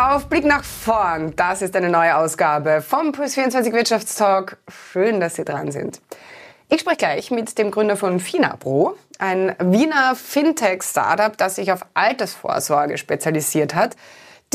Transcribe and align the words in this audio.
auf, 0.00 0.26
Blick 0.28 0.44
nach 0.44 0.64
vorn. 0.64 1.34
Das 1.36 1.60
ist 1.60 1.76
eine 1.76 1.90
neue 1.90 2.16
Ausgabe 2.16 2.80
vom 2.80 3.10
Puls24 3.10 3.72
Wirtschaftstalk. 3.72 4.56
Schön, 4.68 5.20
dass 5.20 5.36
Sie 5.36 5.44
dran 5.44 5.70
sind. 5.72 6.00
Ich 6.70 6.80
spreche 6.80 6.96
gleich 6.96 7.30
mit 7.30 7.58
dem 7.58 7.70
Gründer 7.70 7.96
von 7.96 8.18
Finapro, 8.18 8.96
ein 9.18 9.54
Wiener 9.58 10.14
Fintech-Startup, 10.14 11.36
das 11.36 11.56
sich 11.56 11.70
auf 11.70 11.80
Altersvorsorge 11.92 12.96
spezialisiert 12.96 13.74
hat. 13.74 13.96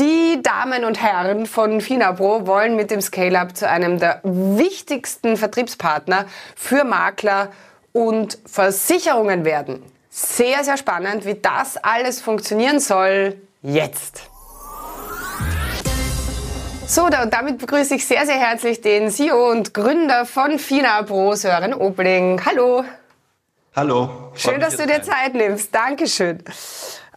Die 0.00 0.42
Damen 0.42 0.84
und 0.84 1.00
Herren 1.00 1.46
von 1.46 1.80
Finapro 1.80 2.46
wollen 2.46 2.74
mit 2.74 2.90
dem 2.90 3.00
Scale-Up 3.00 3.56
zu 3.56 3.68
einem 3.68 4.00
der 4.00 4.20
wichtigsten 4.24 5.36
Vertriebspartner 5.36 6.26
für 6.56 6.84
Makler 6.84 7.50
und 7.92 8.38
Versicherungen 8.46 9.44
werden. 9.44 9.82
Sehr, 10.10 10.64
sehr 10.64 10.76
spannend, 10.76 11.24
wie 11.24 11.34
das 11.34 11.76
alles 11.76 12.20
funktionieren 12.20 12.80
soll 12.80 13.40
jetzt. 13.62 14.28
So, 16.88 17.04
und 17.06 17.12
damit 17.32 17.58
begrüße 17.58 17.96
ich 17.96 18.06
sehr, 18.06 18.24
sehr 18.26 18.38
herzlich 18.38 18.80
den 18.80 19.10
CEO 19.10 19.50
und 19.50 19.74
Gründer 19.74 20.24
von 20.24 20.56
FinaPro, 20.56 21.34
Sören 21.34 21.74
Obling. 21.74 22.40
Hallo. 22.46 22.84
Hallo. 23.74 24.30
Schön, 24.34 24.60
dass 24.60 24.76
du 24.76 24.86
dir 24.86 25.02
Zeit 25.02 25.34
nimmst. 25.34 25.74
Dankeschön. 25.74 26.44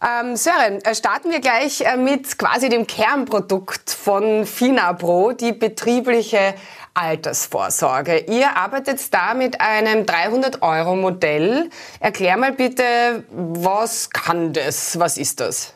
Ähm, 0.02 0.34
Sören, 0.34 0.84
äh, 0.84 0.94
starten 0.94 1.30
wir 1.30 1.40
gleich 1.40 1.82
äh, 1.82 1.96
mit 1.96 2.36
quasi 2.36 2.68
dem 2.68 2.86
Kernprodukt 2.88 3.90
von 3.90 4.44
FinaPro, 4.44 5.32
die 5.32 5.52
betriebliche 5.52 6.54
Altersvorsorge. 6.94 8.24
Ihr 8.28 8.56
arbeitet 8.56 9.14
da 9.14 9.34
mit 9.34 9.60
einem 9.60 10.04
300-Euro-Modell. 10.04 11.70
Erklär 12.00 12.36
mal 12.36 12.52
bitte, 12.52 13.22
was 13.30 14.10
kann 14.10 14.52
das? 14.52 14.98
Was 14.98 15.16
ist 15.16 15.38
das? 15.38 15.74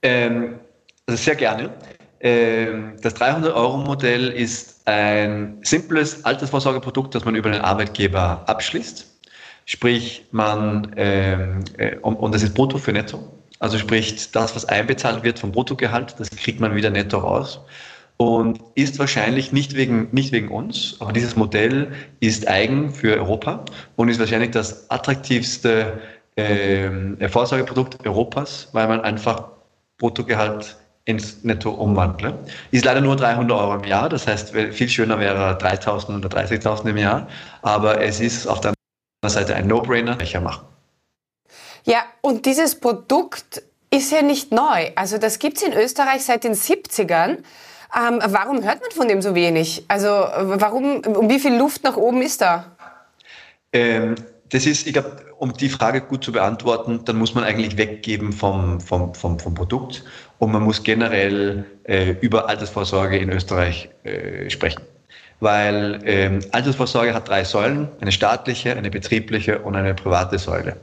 Ähm, 0.00 0.60
also 1.06 1.20
sehr 1.20 1.34
gerne. 1.34 1.74
Ähm, 2.20 2.96
das 3.00 3.16
300-Euro-Modell 3.16 4.28
ist 4.28 4.86
ein 4.86 5.58
simples 5.62 6.24
Altersvorsorgeprodukt, 6.24 7.14
das 7.14 7.24
man 7.24 7.34
über 7.34 7.50
den 7.50 7.62
Arbeitgeber 7.62 8.42
abschließt. 8.46 9.06
Sprich, 9.64 10.26
man, 10.30 10.92
ähm, 10.96 11.64
äh, 11.78 11.96
und 11.98 12.34
das 12.34 12.42
ist 12.42 12.54
brutto 12.54 12.76
für 12.76 12.92
netto. 12.92 13.32
Also 13.58 13.78
sprich, 13.78 14.32
das, 14.32 14.54
was 14.56 14.64
einbezahlt 14.64 15.22
wird 15.22 15.38
vom 15.38 15.52
Bruttogehalt, 15.52 16.14
das 16.18 16.30
kriegt 16.30 16.60
man 16.60 16.74
wieder 16.74 16.90
netto 16.90 17.18
raus. 17.18 17.60
Und 18.16 18.60
ist 18.74 18.98
wahrscheinlich 18.98 19.52
nicht 19.52 19.74
wegen, 19.74 20.08
nicht 20.12 20.32
wegen 20.32 20.48
uns, 20.48 20.96
aber 20.98 21.12
dieses 21.12 21.36
Modell 21.36 21.92
ist 22.20 22.48
eigen 22.48 22.92
für 22.92 23.16
Europa 23.16 23.64
und 23.96 24.10
ist 24.10 24.20
wahrscheinlich 24.20 24.50
das 24.50 24.90
attraktivste 24.90 25.98
äh, 26.36 27.28
Vorsorgeprodukt 27.28 28.06
Europas, 28.06 28.68
weil 28.72 28.88
man 28.88 29.00
einfach 29.00 29.44
Bruttogehalt 29.96 30.76
ins 31.04 31.42
Netto 31.44 31.70
umwandle. 31.70 32.38
Ist 32.70 32.84
leider 32.84 33.00
nur 33.00 33.16
300 33.16 33.58
Euro 33.58 33.74
im 33.74 33.84
Jahr, 33.84 34.08
das 34.08 34.26
heißt, 34.26 34.50
viel 34.50 34.88
schöner 34.88 35.18
wäre 35.18 35.56
3000 35.58 36.24
oder 36.24 36.38
30.000 36.38 36.90
im 36.90 36.96
Jahr, 36.96 37.28
aber 37.62 38.00
es 38.02 38.20
ist 38.20 38.46
auf 38.46 38.60
der 38.60 38.74
anderen 39.22 39.40
Seite 39.40 39.54
ein 39.54 39.66
No-Brainer, 39.66 40.18
welcher 40.18 40.40
machen. 40.40 40.66
Ja, 41.84 42.04
und 42.20 42.46
dieses 42.46 42.78
Produkt 42.78 43.62
ist 43.90 44.12
ja 44.12 44.22
nicht 44.22 44.52
neu. 44.52 44.90
Also 44.94 45.18
das 45.18 45.38
gibt 45.38 45.56
es 45.56 45.62
in 45.62 45.72
Österreich 45.72 46.24
seit 46.24 46.44
den 46.44 46.54
70ern. 46.54 47.38
Ähm, 47.96 48.20
warum 48.26 48.62
hört 48.62 48.80
man 48.80 48.90
von 48.92 49.08
dem 49.08 49.20
so 49.20 49.34
wenig? 49.34 49.84
Also 49.88 50.08
warum, 50.08 51.00
um 51.00 51.28
wie 51.28 51.40
viel 51.40 51.56
Luft 51.56 51.82
nach 51.82 51.96
oben 51.96 52.22
ist 52.22 52.40
da? 52.40 52.76
Ähm, 53.72 54.14
das 54.50 54.66
ist, 54.66 54.86
ich 54.86 54.92
glaube, 54.92 55.16
um 55.38 55.52
die 55.52 55.68
Frage 55.68 56.00
gut 56.00 56.24
zu 56.24 56.32
beantworten, 56.32 57.00
dann 57.04 57.16
muss 57.16 57.34
man 57.34 57.44
eigentlich 57.44 57.76
weggeben 57.76 58.32
vom, 58.32 58.80
vom, 58.80 59.14
vom, 59.14 59.38
vom 59.38 59.54
Produkt 59.54 60.04
und 60.38 60.52
man 60.52 60.62
muss 60.62 60.82
generell 60.82 61.64
äh, 61.84 62.14
über 62.20 62.48
Altersvorsorge 62.48 63.16
in 63.16 63.30
Österreich 63.30 63.88
äh, 64.04 64.50
sprechen. 64.50 64.82
Weil 65.38 66.00
ähm, 66.04 66.40
Altersvorsorge 66.52 67.14
hat 67.14 67.28
drei 67.28 67.44
Säulen, 67.44 67.88
eine 68.00 68.12
staatliche, 68.12 68.76
eine 68.76 68.90
betriebliche 68.90 69.60
und 69.60 69.76
eine 69.76 69.94
private 69.94 70.38
Säule. 70.38 70.76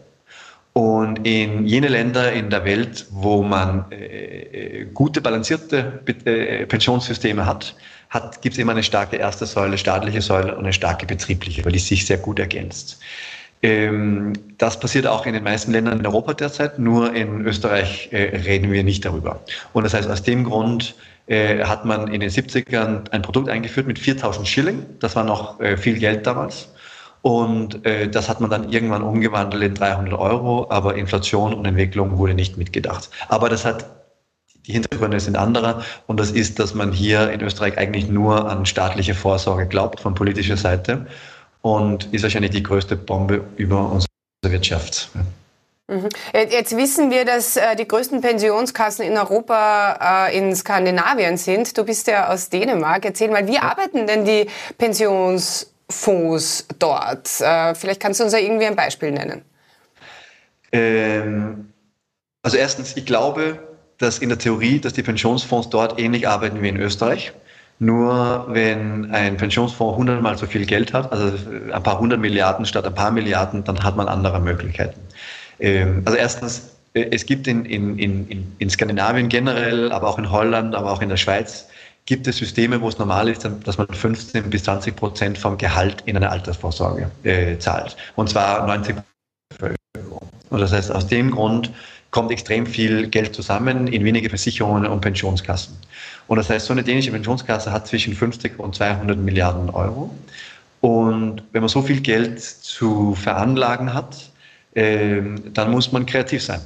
Und 0.74 1.28
in 1.28 1.66
jene 1.66 1.88
Länder 1.88 2.32
in 2.32 2.50
der 2.50 2.64
Welt, 2.64 3.08
wo 3.12 3.44
man 3.44 3.86
äh, 3.92 4.82
äh 4.82 4.86
gute, 4.94 5.22
balancierte 5.22 6.02
äh, 6.26 6.66
Pensionssysteme 6.66 7.46
hat, 7.46 7.76
hat 8.10 8.42
gibt 8.42 8.54
es 8.54 8.60
immer 8.60 8.72
eine 8.72 8.84
starke 8.84 9.18
erste 9.18 9.46
Säule, 9.46 9.78
staatliche 9.78 10.22
Säule 10.22 10.56
und 10.56 10.64
eine 10.64 10.74
starke 10.74 11.06
betriebliche, 11.06 11.66
weil 11.66 11.72
die 11.72 11.80
sich 11.80 12.06
sehr 12.06 12.18
gut 12.18 12.40
ergänzt. 12.40 13.00
Ähm, 13.68 14.32
das 14.58 14.80
passiert 14.80 15.08
auch 15.08 15.26
in 15.26 15.34
den 15.34 15.44
meisten 15.44 15.74
Ländern 15.74 16.00
in 16.00 16.06
Europa 16.06 16.34
derzeit, 16.34 16.80
nur 16.80 17.14
in 17.14 17.46
Österreich 17.46 18.08
äh, 18.14 18.38
reden 18.38 18.72
wir 18.72 18.82
nicht 18.82 19.04
darüber. 19.04 19.42
Und 19.74 19.84
das 19.84 19.94
heißt, 19.94 20.10
aus 20.10 20.24
dem 20.24 20.46
Grund 20.46 20.96
äh, 21.26 21.66
hat 21.66 21.84
man 21.84 22.08
in 22.08 22.22
den 22.22 22.30
70ern 22.30 23.10
ein 23.12 23.22
Produkt 23.22 23.50
eingeführt 23.50 23.86
mit 23.86 24.00
4000 24.00 24.48
Schilling. 24.48 24.86
Das 25.02 25.18
war 25.18 25.26
noch 25.26 25.60
äh, 25.60 25.76
viel 25.76 26.00
Geld 26.00 26.26
damals. 26.26 26.70
Und 27.24 27.82
das 28.12 28.30
hat 28.30 28.40
man 28.40 28.50
dann 28.50 28.72
irgendwann 28.72 29.02
umgewandelt 29.02 29.62
in 29.62 29.74
300 29.74 30.14
Euro, 30.14 30.68
aber 30.70 30.96
Inflation 30.96 31.54
und 31.54 31.66
Entwicklung 31.66 32.18
wurde 32.18 32.34
nicht 32.34 32.58
mitgedacht. 32.58 33.10
Aber 33.28 33.50
das 33.50 33.66
hat 33.66 33.86
die 34.66 34.72
Hintergründe 34.74 35.20
sind 35.20 35.36
andere 35.36 35.82
und 36.06 36.20
das 36.20 36.32
ist, 36.32 36.60
dass 36.60 36.74
man 36.74 36.94
hier 36.94 37.32
in 37.32 37.42
Österreich 37.42 37.78
eigentlich 37.78 38.08
nur 38.08 38.50
an 38.50 38.66
staatliche 38.66 39.16
Vorsorge 39.16 39.66
glaubt 39.66 40.00
von 40.00 40.14
politischer 40.14 40.58
Seite 40.58 41.08
und 41.68 42.14
ist 42.14 42.24
wahrscheinlich 42.24 42.52
die 42.52 42.64
größte 42.64 42.96
Bombe 42.96 43.44
über 43.58 43.92
unsere 43.92 44.08
Wirtschaft. 44.44 45.10
Mhm. 45.90 46.10
Jetzt 46.34 46.76
wissen 46.76 47.12
wir, 47.12 47.26
dass 47.26 47.56
äh, 47.56 47.76
die 47.76 47.88
größten 47.88 48.22
Pensionskassen 48.22 49.06
in 49.06 49.18
Europa 49.18 50.28
äh, 50.30 50.38
in 50.38 50.56
Skandinavien 50.56 51.38
sind. 51.38 51.78
Du 51.78 51.86
bist 51.86 52.08
ja 52.08 52.30
aus 52.30 52.50
Dänemark. 52.50 53.06
Erzähl 53.06 53.30
mal, 53.30 53.48
wie 53.48 53.58
arbeiten 53.58 54.06
denn 54.06 54.26
die 54.26 54.48
Pensionsfonds 54.78 56.68
dort? 56.80 57.40
Äh, 57.40 57.74
vielleicht 57.76 58.02
kannst 58.02 58.20
du 58.20 58.26
uns 58.26 58.34
ja 58.34 58.40
irgendwie 58.40 58.66
ein 58.66 58.76
Beispiel 58.76 59.12
nennen. 59.12 59.44
Ähm, 60.74 61.72
also 62.44 62.58
erstens, 62.58 62.98
ich 62.98 63.06
glaube, 63.06 63.60
dass 63.98 64.20
in 64.20 64.30
der 64.30 64.38
Theorie, 64.38 64.80
dass 64.80 64.94
die 64.94 65.04
Pensionsfonds 65.04 65.70
dort 65.70 66.00
ähnlich 66.00 66.28
arbeiten 66.28 66.62
wie 66.62 66.70
in 66.70 66.78
Österreich. 66.78 67.34
Nur 67.80 68.48
wenn 68.50 69.12
ein 69.12 69.38
Pensionsfonds 69.38 69.98
hundertmal 69.98 70.38
so 70.38 70.48
viel 70.48 70.66
Geld 70.66 70.94
hat, 70.94 71.12
also 71.12 71.38
ein 71.72 71.84
paar 71.84 72.00
hundert 72.00 72.20
Milliarden 72.20 72.66
statt 72.66 72.86
ein 72.86 72.96
paar 72.96 73.12
Milliarden, 73.12 73.64
dann 73.64 73.84
hat 73.84 73.96
man 73.96 74.08
andere 74.08 74.40
Möglichkeiten. 74.40 75.00
Ähm, 75.60 76.02
also 76.06 76.18
erstens, 76.18 76.76
äh, 76.94 77.08
es 77.12 77.26
gibt 77.26 77.48
in, 77.48 77.66
in, 77.66 78.00
in, 78.00 78.56
in 78.58 78.70
Skandinavien 78.70 79.30
generell, 79.30 79.92
aber 79.92 80.08
auch 80.08 80.18
in 80.18 80.32
Holland, 80.32 80.74
aber 80.74 80.92
auch 80.92 81.02
in 81.02 81.10
der 81.10 81.18
Schweiz, 81.18 81.68
gibt 82.08 82.26
es 82.26 82.38
Systeme, 82.38 82.82
wo 82.82 82.90
es 82.90 82.98
normal 82.98 83.30
ist, 83.30 83.48
dass 83.64 83.78
man 83.78 83.88
15 83.88 84.50
bis 84.50 84.64
20 84.64 84.96
Prozent 84.96 85.38
vom 85.38 85.58
Gehalt 85.58 86.02
in 86.06 86.16
eine 86.16 86.30
Altersvorsorge 86.32 87.12
äh, 87.24 87.58
zahlt. 87.60 87.96
Und 88.16 88.30
zwar 88.30 88.66
90 88.66 88.96
Und 90.50 90.60
das 90.60 90.72
heißt, 90.72 90.92
aus 90.92 91.06
dem 91.06 91.32
Grund 91.32 91.72
kommt 92.12 92.32
extrem 92.32 92.66
viel 92.66 93.08
Geld 93.08 93.36
zusammen 93.36 93.88
in 93.88 94.06
wenige 94.06 94.30
Versicherungen 94.30 94.86
und 94.86 95.02
Pensionskassen. 95.02 95.78
Und 96.28 96.38
das 96.38 96.50
heißt, 96.50 96.66
so 96.66 96.74
eine 96.74 96.84
dänische 96.84 97.12
Pensionskasse 97.12 97.72
hat 97.72 97.88
zwischen 97.88 98.14
50 98.14 98.60
und 98.60 98.76
200 98.76 99.18
Milliarden 99.18 99.70
Euro. 99.70 100.14
Und 100.82 101.44
wenn 101.52 101.62
man 101.62 101.70
so 101.70 101.82
viel 101.82 102.02
Geld 102.02 102.42
zu 102.42 103.16
veranlagen 103.16 103.94
hat, 103.94 104.30
äh, 104.74 105.22
dann 105.54 105.72
muss 105.72 105.92
man 105.92 106.06
kreativ 106.06 106.44
sein. 106.44 106.62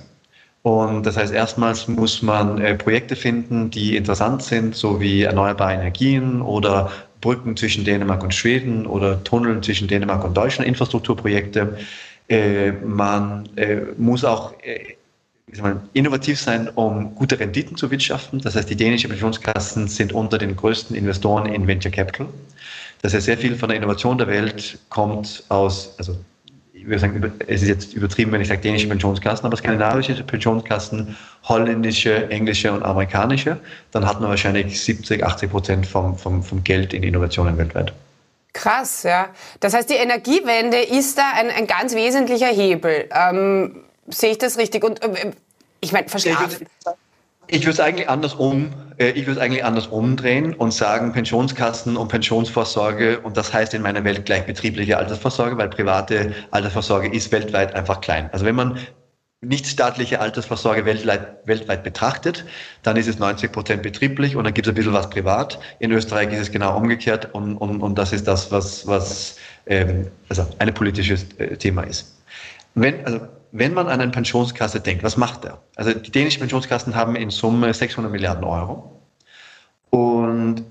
Und 0.64 1.06
das 1.06 1.18
heißt, 1.18 1.34
erstmals 1.34 1.88
muss 1.88 2.22
man 2.22 2.60
äh, 2.62 2.76
Projekte 2.76 3.16
finden, 3.16 3.72
die 3.72 3.96
interessant 3.96 4.44
sind, 4.44 4.76
so 4.76 5.00
wie 5.02 5.24
erneuerbare 5.24 5.74
Energien 5.74 6.42
oder 6.42 6.92
Brücken 7.20 7.56
zwischen 7.58 7.84
Dänemark 7.84 8.24
und 8.24 8.34
Schweden 8.34 8.86
oder 8.86 9.24
Tunnel 9.24 9.62
zwischen 9.62 9.88
Dänemark 9.88 10.24
und 10.24 10.36
Deutschland, 10.36 10.68
Infrastrukturprojekte. 10.68 11.78
Äh, 12.30 12.74
man 12.74 13.50
äh, 13.56 13.78
muss 13.98 14.24
auch 14.24 14.54
innovativ 15.94 16.40
sein, 16.40 16.70
um 16.70 17.16
gute 17.16 17.40
Renditen 17.40 17.76
zu 17.76 17.92
wirtschaften. 17.92 18.40
Das 18.40 18.56
heißt, 18.56 18.70
die 18.70 18.76
dänischen 18.76 19.10
Pensionskassen 19.10 19.88
sind 19.88 20.14
unter 20.14 20.38
den 20.38 20.56
größten 20.56 20.96
Investoren 20.96 21.46
in 21.52 21.68
Venture 21.68 21.92
Capital. 21.92 22.28
Das 23.02 23.14
heißt, 23.14 23.26
sehr 23.26 23.38
viel 23.38 23.56
von 23.56 23.70
der 23.70 23.78
Innovation 23.78 24.18
der 24.18 24.28
Welt 24.28 24.78
kommt 24.90 25.44
aus, 25.50 25.96
also 25.98 26.16
ich 26.74 26.88
würde 26.88 27.00
sagen, 27.00 27.34
es 27.48 27.62
ist 27.62 27.68
jetzt 27.68 27.94
übertrieben, 27.94 28.32
wenn 28.32 28.42
ich 28.42 28.48
sage 28.48 28.62
dänische 28.62 28.88
Pensionskassen, 28.88 29.46
aber 29.46 29.56
skandinavische 29.56 30.16
Pensionskassen, 30.24 31.16
holländische, 31.44 32.30
englische 32.30 32.72
und 32.72 32.82
amerikanische, 32.82 33.58
dann 33.92 34.08
hat 34.08 34.20
man 34.20 34.30
wahrscheinlich 34.30 34.82
70, 34.82 35.24
80 35.24 35.52
Prozent 35.52 35.86
vom, 35.86 36.18
vom, 36.18 36.42
vom 36.42 36.64
Geld 36.64 36.94
in 36.94 37.04
Innovationen 37.04 37.58
weltweit. 37.58 37.94
Krass, 38.54 39.04
ja. 39.04 39.30
Das 39.60 39.74
heißt, 39.74 39.90
die 39.90 39.96
Energiewende 39.96 40.78
ist 40.78 41.18
da 41.18 41.32
ein, 41.36 41.50
ein 41.50 41.68
ganz 41.68 41.96
wesentlicher 41.96 42.48
Hebel. 42.48 43.08
Ähm, 43.12 43.84
Sehe 44.08 44.32
ich 44.32 44.38
das 44.38 44.58
richtig? 44.58 44.84
Und 44.84 45.02
äh, 45.04 45.32
ich 45.80 45.92
meine, 45.92 46.10
verschlafen. 46.10 46.68
Ich 47.48 47.62
würde 47.62 47.72
es 47.72 47.80
eigentlich 47.80 48.08
andersrum, 48.08 48.72
äh, 48.98 49.10
ich 49.10 49.26
würde 49.26 49.34
es 49.34 49.38
eigentlich 49.40 49.66
anders 49.66 49.88
umdrehen 49.88 50.54
und 50.54 50.74
sagen 50.74 51.12
Pensionskassen 51.12 51.98
und 51.98 52.08
Pensionsvorsorge 52.08 53.20
und 53.20 53.36
das 53.36 53.52
heißt 53.52 53.74
in 53.74 53.82
meiner 53.82 54.04
Welt 54.04 54.26
gleich 54.26 54.46
betriebliche 54.46 54.98
Altersvorsorge, 54.98 55.58
weil 55.58 55.70
private 55.70 56.34
Altersvorsorge 56.52 57.10
ist 57.10 57.32
weltweit 57.32 57.76
einfach 57.76 58.00
klein. 58.00 58.30
Also 58.32 58.46
wenn 58.46 58.56
man 58.56 58.80
nichtstaatliche 59.42 60.20
Altersvorsorge 60.20 60.86
weltweit, 60.86 61.46
weltweit 61.46 61.84
betrachtet, 61.84 62.46
dann 62.84 62.96
ist 62.96 63.08
es 63.08 63.18
90 63.18 63.52
Prozent 63.52 63.82
betrieblich 63.82 64.36
und 64.36 64.44
dann 64.44 64.54
gibt 64.54 64.68
es 64.68 64.72
ein 64.72 64.76
bisschen 64.76 64.94
was 64.94 65.10
privat. 65.10 65.60
In 65.80 65.92
Österreich 65.92 66.32
ist 66.32 66.40
es 66.40 66.52
genau 66.52 66.78
umgekehrt 66.78 67.34
und, 67.34 67.58
und, 67.58 67.82
und 67.82 67.98
das 67.98 68.14
ist 68.14 68.28
das, 68.28 68.52
was, 68.52 68.86
was 68.86 69.38
ähm, 69.66 70.08
also 70.30 70.46
ein 70.60 70.74
politisches 70.74 71.26
äh, 71.40 71.58
Thema 71.58 71.84
ist. 71.84 72.16
Wenn, 72.76 73.04
also, 73.06 73.28
wenn 73.52 73.74
man 73.74 73.88
an 73.88 74.02
eine 74.02 74.12
Pensionskasse 74.12 74.80
denkt, 74.80 75.04
was 75.04 75.18
macht 75.18 75.46
er? 75.46 75.62
Also 75.76 75.94
die 75.94 76.12
dänischen 76.12 76.40
Pensionskassen 76.40 76.96
haben 76.96 77.16
in 77.16 77.30
Summe 77.30 77.74
600 77.74 78.12
Milliarden 78.12 78.44
Euro 78.44 79.02
und 79.90 80.64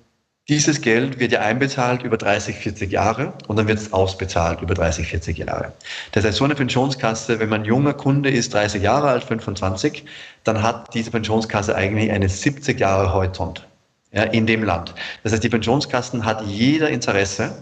dieses 0.48 0.80
Geld 0.80 1.20
wird 1.20 1.30
ja 1.30 1.42
einbezahlt 1.42 2.02
über 2.02 2.16
30, 2.16 2.56
40 2.56 2.90
Jahre 2.90 3.34
und 3.46 3.56
dann 3.56 3.68
wird 3.68 3.78
es 3.78 3.92
ausbezahlt 3.92 4.60
über 4.62 4.74
30, 4.74 5.06
40 5.06 5.38
Jahre. 5.38 5.72
Das 6.10 6.24
heißt, 6.24 6.38
so 6.38 6.44
eine 6.44 6.56
Pensionskasse, 6.56 7.38
wenn 7.38 7.48
man 7.48 7.64
junger 7.64 7.94
Kunde 7.94 8.30
ist, 8.30 8.52
30 8.52 8.82
Jahre 8.82 9.10
alt, 9.10 9.22
25, 9.22 10.04
dann 10.42 10.60
hat 10.60 10.92
diese 10.92 11.12
Pensionskasse 11.12 11.76
eigentlich 11.76 12.10
eine 12.10 12.28
70 12.28 12.80
Jahre 12.80 13.12
Horizont 13.12 13.64
ja, 14.12 14.24
in 14.24 14.44
dem 14.46 14.64
Land. 14.64 14.92
Das 15.22 15.32
heißt, 15.32 15.44
die 15.44 15.48
Pensionskassen 15.48 16.24
hat 16.24 16.44
jeder 16.44 16.88
Interesse, 16.88 17.52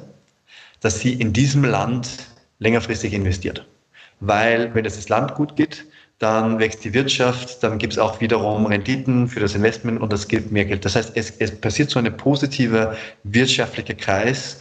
dass 0.81 1.01
sie 1.01 1.13
in 1.13 1.35
diesem 1.35 1.65
Land 1.65 2.09
längerfristig 2.59 3.13
investiert. 3.13 3.67
Weil 4.21 4.75
wenn 4.75 4.85
es 4.85 4.97
das 4.97 5.09
Land 5.09 5.35
gut 5.35 5.57
geht, 5.57 5.87
dann 6.19 6.59
wächst 6.59 6.85
die 6.85 6.95
Wirtschaft, 6.95 7.63
dann 7.63 7.79
gibt 7.79 7.93
es 7.93 7.99
auch 7.99 8.21
wiederum 8.21 8.67
Renditen 8.67 9.29
für 9.29 9.41
das 9.41 9.55
Investment 9.55 10.01
und 10.01 10.13
das 10.13 10.27
gibt 10.27 10.51
mehr 10.51 10.65
Geld. 10.65 10.85
Das 10.85 10.97
heißt, 10.97 11.13
es, 11.15 11.31
es 11.39 11.61
passiert 11.61 11.91
so 11.91 12.01
ein 12.01 12.17
positiver 12.17 12.97
wirtschaftlicher 13.23 13.95
Kreis, 13.95 14.61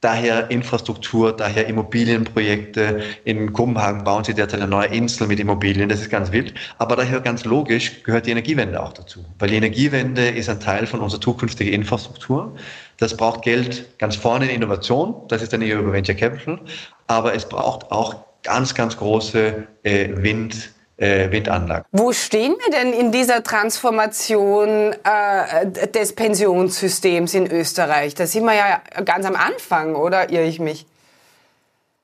daher 0.00 0.50
Infrastruktur, 0.50 1.32
daher 1.32 1.68
Immobilienprojekte. 1.68 3.02
In 3.24 3.52
Kopenhagen 3.52 4.02
bauen 4.02 4.24
sie 4.24 4.34
derzeit 4.34 4.60
eine 4.60 4.70
neue 4.70 4.88
Insel 4.88 5.28
mit 5.28 5.38
Immobilien, 5.38 5.88
das 5.88 6.00
ist 6.00 6.10
ganz 6.10 6.32
wild. 6.32 6.54
Aber 6.78 6.96
daher 6.96 7.20
ganz 7.20 7.44
logisch 7.44 8.02
gehört 8.02 8.26
die 8.26 8.32
Energiewende 8.32 8.82
auch 8.82 8.92
dazu. 8.92 9.24
Weil 9.38 9.50
die 9.50 9.56
Energiewende 9.56 10.28
ist 10.28 10.48
ein 10.48 10.60
Teil 10.60 10.86
von 10.86 11.00
unserer 11.00 11.20
zukünftigen 11.20 11.72
Infrastruktur. 11.72 12.54
Das 12.98 13.16
braucht 13.16 13.42
Geld 13.42 13.98
ganz 13.98 14.16
vorne 14.16 14.46
in 14.46 14.56
Innovation, 14.56 15.14
das 15.28 15.40
ist 15.42 15.52
dann 15.52 15.62
eher 15.62 15.78
über 15.78 15.92
Venture 15.92 16.16
Capital. 16.16 16.58
Aber 17.06 17.34
es 17.34 17.48
braucht 17.48 17.90
auch 17.92 18.25
ganz, 18.46 18.74
ganz 18.74 18.96
große 18.96 19.66
äh, 19.82 20.08
Wind- 20.16 20.70
äh, 20.96 21.30
Windanlagen. 21.30 21.84
Wo 21.92 22.12
stehen 22.12 22.54
wir 22.64 22.70
denn 22.70 22.92
in 22.92 23.12
dieser 23.12 23.42
Transformation 23.42 24.94
äh, 25.04 25.88
des 25.88 26.14
Pensionssystems 26.14 27.34
in 27.34 27.50
Österreich? 27.50 28.14
Da 28.14 28.26
sind 28.26 28.44
wir 28.44 28.54
ja 28.54 28.80
ganz 29.04 29.26
am 29.26 29.36
Anfang, 29.36 29.94
oder 29.94 30.30
irre 30.30 30.46
ich 30.46 30.58
mich? 30.58 30.86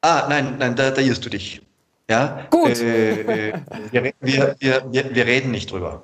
Ah, 0.02 0.26
nein, 0.28 0.56
nein, 0.58 0.74
da, 0.74 0.90
da 0.90 1.00
irrst 1.00 1.24
du 1.24 1.30
dich. 1.30 1.62
Ja? 2.10 2.46
Gut. 2.50 2.80
Äh, 2.82 3.54
wir, 3.90 4.12
wir, 4.20 4.56
wir, 4.60 5.14
wir 5.14 5.26
reden 5.26 5.52
nicht 5.52 5.70
drüber. 5.70 6.02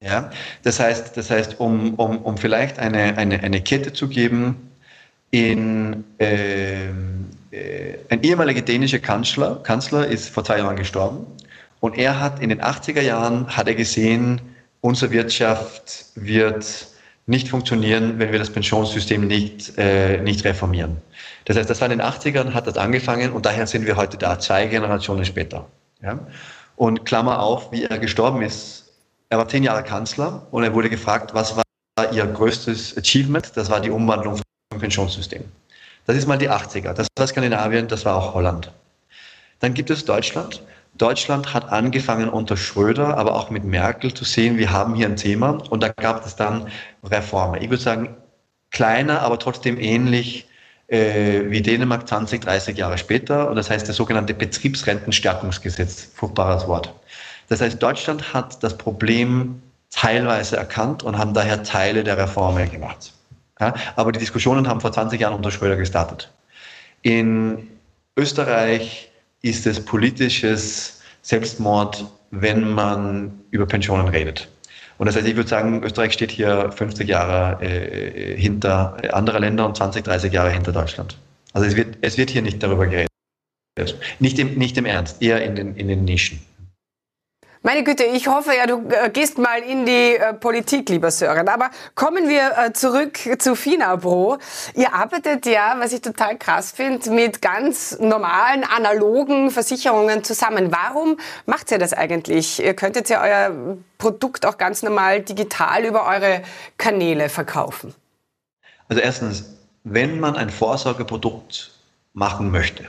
Ja? 0.00 0.30
Das 0.64 0.80
heißt, 0.80 1.16
das 1.16 1.30
heißt 1.30 1.60
um, 1.60 1.94
um, 1.94 2.18
um 2.18 2.36
vielleicht 2.36 2.78
eine, 2.78 3.16
eine, 3.16 3.40
eine 3.42 3.60
Kette 3.62 3.92
zu 3.92 4.08
geben, 4.08 4.68
in, 5.30 6.04
äh, 6.18 6.88
ein 7.52 8.22
ehemaliger 8.22 8.62
dänischer 8.62 8.98
Kanzler, 8.98 9.56
Kanzler 9.62 10.06
ist 10.06 10.30
vor 10.30 10.44
zwei 10.44 10.58
Jahren 10.58 10.76
gestorben 10.76 11.26
und 11.80 11.98
er 11.98 12.18
hat 12.18 12.40
in 12.40 12.48
den 12.48 12.62
80er 12.62 13.02
Jahren 13.02 13.46
hat 13.48 13.68
er 13.68 13.74
gesehen, 13.74 14.40
unsere 14.80 15.10
Wirtschaft 15.12 16.06
wird 16.14 16.86
nicht 17.26 17.48
funktionieren, 17.48 18.18
wenn 18.18 18.32
wir 18.32 18.38
das 18.38 18.50
Pensionssystem 18.50 19.26
nicht, 19.26 19.78
äh, 19.78 20.20
nicht 20.22 20.44
reformieren. 20.44 20.96
Das 21.44 21.56
heißt, 21.56 21.68
das 21.68 21.80
war 21.80 21.90
in 21.90 21.98
den 21.98 22.06
80ern, 22.06 22.52
hat 22.54 22.66
das 22.66 22.76
angefangen 22.76 23.32
und 23.32 23.46
daher 23.46 23.66
sind 23.66 23.86
wir 23.86 23.96
heute 23.96 24.16
da, 24.16 24.38
zwei 24.38 24.66
Generationen 24.66 25.24
später. 25.24 25.66
Ja? 26.02 26.18
Und 26.76 27.04
Klammer 27.04 27.40
auf, 27.40 27.70
wie 27.70 27.84
er 27.84 27.98
gestorben 27.98 28.42
ist. 28.42 28.92
Er 29.28 29.38
war 29.38 29.48
zehn 29.48 29.62
Jahre 29.62 29.82
Kanzler 29.82 30.46
und 30.50 30.64
er 30.64 30.74
wurde 30.74 30.90
gefragt, 30.90 31.32
was 31.32 31.56
war 31.56 31.62
ihr 32.12 32.26
größtes 32.26 32.96
Achievement? 32.96 33.52
Das 33.54 33.70
war 33.70 33.80
die 33.80 33.90
Umwandlung 33.90 34.36
vom 34.36 34.80
Pensionssystem. 34.80 35.44
Das 36.06 36.16
ist 36.16 36.26
mal 36.26 36.38
die 36.38 36.50
80er. 36.50 36.92
Das 36.92 37.06
war 37.16 37.26
Skandinavien, 37.26 37.88
das 37.88 38.04
war 38.04 38.16
auch 38.16 38.34
Holland. 38.34 38.72
Dann 39.60 39.74
gibt 39.74 39.90
es 39.90 40.04
Deutschland. 40.04 40.62
Deutschland 40.94 41.54
hat 41.54 41.70
angefangen 41.70 42.28
unter 42.28 42.56
Schröder, 42.56 43.16
aber 43.16 43.34
auch 43.34 43.50
mit 43.50 43.64
Merkel 43.64 44.12
zu 44.12 44.24
sehen, 44.24 44.58
wir 44.58 44.72
haben 44.72 44.94
hier 44.94 45.06
ein 45.06 45.16
Thema 45.16 45.58
und 45.70 45.82
da 45.82 45.88
gab 45.88 46.26
es 46.26 46.36
dann 46.36 46.68
Reformen. 47.04 47.62
Ich 47.62 47.70
würde 47.70 47.82
sagen, 47.82 48.16
kleiner, 48.70 49.22
aber 49.22 49.38
trotzdem 49.38 49.78
ähnlich 49.78 50.48
äh, 50.88 51.44
wie 51.48 51.62
Dänemark 51.62 52.06
20, 52.06 52.42
30 52.42 52.76
Jahre 52.76 52.98
später 52.98 53.48
und 53.48 53.56
das 53.56 53.70
heißt 53.70 53.88
das 53.88 53.96
sogenannte 53.96 54.34
Betriebsrentenstärkungsgesetz, 54.34 56.10
furchtbares 56.14 56.66
Wort. 56.68 56.92
Das 57.48 57.60
heißt, 57.60 57.82
Deutschland 57.82 58.34
hat 58.34 58.62
das 58.62 58.76
Problem 58.76 59.62
teilweise 59.90 60.56
erkannt 60.56 61.02
und 61.02 61.16
haben 61.16 61.32
daher 61.32 61.62
Teile 61.62 62.04
der 62.04 62.18
Reformen 62.18 62.70
gemacht. 62.70 63.12
Ja, 63.60 63.74
aber 63.96 64.12
die 64.12 64.18
Diskussionen 64.18 64.68
haben 64.68 64.80
vor 64.80 64.92
20 64.92 65.20
Jahren 65.20 65.34
unter 65.34 65.50
Schröder 65.50 65.76
gestartet. 65.76 66.32
In 67.02 67.68
Österreich 68.16 69.10
ist 69.42 69.66
es 69.66 69.84
politisches 69.84 71.02
Selbstmord, 71.22 72.04
wenn 72.30 72.72
man 72.72 73.40
über 73.50 73.66
Pensionen 73.66 74.08
redet. 74.08 74.48
Und 74.98 75.06
das 75.06 75.16
heißt, 75.16 75.26
ich 75.26 75.36
würde 75.36 75.48
sagen, 75.48 75.82
Österreich 75.82 76.12
steht 76.12 76.30
hier 76.30 76.70
50 76.70 77.08
Jahre 77.08 77.62
äh, 77.64 78.36
hinter 78.36 78.96
andere 79.14 79.38
Länder 79.38 79.66
und 79.66 79.76
20, 79.76 80.04
30 80.04 80.32
Jahre 80.32 80.50
hinter 80.50 80.72
Deutschland. 80.72 81.18
Also 81.52 81.66
es 81.66 81.76
wird, 81.76 81.98
es 82.00 82.16
wird 82.18 82.30
hier 82.30 82.42
nicht 82.42 82.62
darüber 82.62 82.86
geredet. 82.86 83.08
Nicht 84.20 84.38
im, 84.38 84.54
nicht 84.54 84.76
im 84.76 84.84
Ernst, 84.84 85.22
eher 85.22 85.42
in 85.42 85.56
den, 85.56 85.74
in 85.76 85.88
den 85.88 86.04
Nischen. 86.04 86.40
Meine 87.64 87.84
Güte, 87.84 88.02
ich 88.02 88.26
hoffe 88.26 88.56
ja, 88.56 88.66
du 88.66 88.88
äh, 88.88 89.08
gehst 89.08 89.38
mal 89.38 89.60
in 89.60 89.86
die 89.86 90.16
äh, 90.16 90.34
Politik, 90.34 90.88
lieber 90.88 91.12
Sören. 91.12 91.46
Aber 91.46 91.70
kommen 91.94 92.28
wir 92.28 92.58
äh, 92.58 92.72
zurück 92.72 93.20
zu 93.38 93.54
Finabro. 93.54 94.38
Ihr 94.74 94.92
arbeitet 94.92 95.46
ja, 95.46 95.76
was 95.78 95.92
ich 95.92 96.00
total 96.00 96.36
krass 96.38 96.72
finde, 96.72 97.08
mit 97.10 97.40
ganz 97.40 98.00
normalen, 98.00 98.64
analogen 98.64 99.52
Versicherungen 99.52 100.24
zusammen. 100.24 100.72
Warum 100.72 101.18
macht 101.46 101.70
ihr 101.70 101.78
das 101.78 101.92
eigentlich? 101.92 102.60
Ihr 102.60 102.74
könntet 102.74 103.08
ja 103.08 103.22
euer 103.22 103.76
Produkt 103.96 104.44
auch 104.44 104.58
ganz 104.58 104.82
normal 104.82 105.20
digital 105.20 105.84
über 105.84 106.04
eure 106.08 106.42
Kanäle 106.78 107.28
verkaufen. 107.28 107.94
Also 108.88 109.00
erstens, 109.00 109.44
wenn 109.84 110.18
man 110.18 110.34
ein 110.34 110.50
Vorsorgeprodukt 110.50 111.70
machen 112.12 112.50
möchte, 112.50 112.88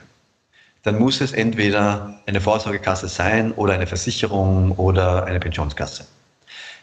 dann 0.84 1.00
muss 1.00 1.22
es 1.22 1.32
entweder 1.32 2.20
eine 2.26 2.42
Vorsorgekasse 2.42 3.08
sein 3.08 3.52
oder 3.54 3.74
eine 3.74 3.88
Versicherung 3.88 4.72
oder 4.74 5.26
eine 5.26 5.40
Pensionskasse. 5.40 6.06